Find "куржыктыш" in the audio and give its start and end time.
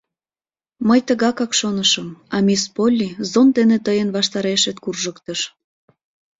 4.83-5.39